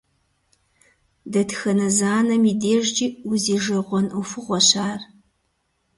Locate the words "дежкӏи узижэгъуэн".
2.61-4.05